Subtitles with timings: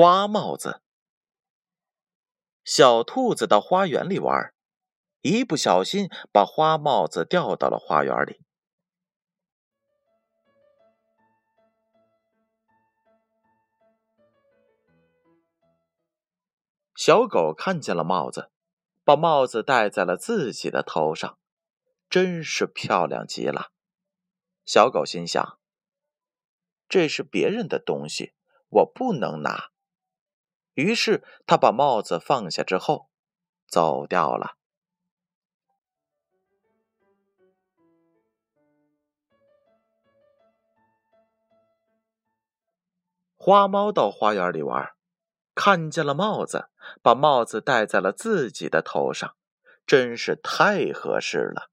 [0.00, 0.80] 花帽子。
[2.64, 4.54] 小兔子到花园里玩，
[5.20, 8.40] 一不小心把花帽子掉到了花园里。
[16.96, 18.50] 小狗看见了帽子，
[19.04, 21.38] 把帽子戴在了自己的头上，
[22.08, 23.70] 真是漂亮极了。
[24.64, 25.58] 小狗心想
[26.88, 28.32] ：“这是别人的东西，
[28.70, 29.68] 我不能拿。”
[30.74, 33.10] 于是，他把帽子放下之后，
[33.66, 34.56] 走掉了。
[43.36, 44.92] 花猫到花园里玩。
[45.52, 46.70] 看见了帽子，
[47.02, 49.36] 把帽子戴在了自己的头上，
[49.84, 51.70] 真是太合适了。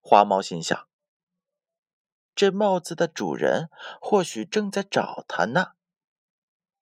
[0.00, 0.88] 花猫心想：
[2.34, 3.68] 这帽子的主人
[4.00, 5.75] 或许正在找它呢。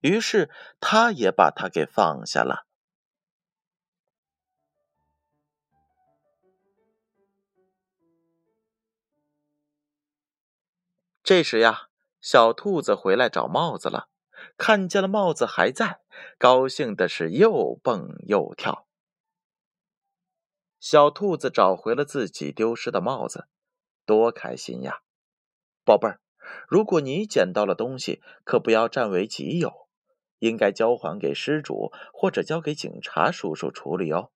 [0.05, 2.67] 于是，他也把它给放下了。
[11.23, 11.89] 这时呀，
[12.21, 14.11] 小兔子回来找帽子了。
[14.59, 16.03] 看见了帽子还在，
[16.37, 18.87] 高兴的是又蹦又跳。
[20.79, 23.49] 小兔子找回了自己丢失的帽子，
[24.05, 25.01] 多开心呀！
[25.83, 26.21] 宝贝儿，
[26.69, 29.84] 如果你捡到了东西，可不要占为己有，
[30.45, 34.31] 应该交还给失主或者交给警察叔叔处理哦。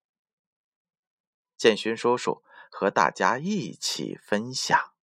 [1.58, 4.97] 建勋叔叔和大家一起分享。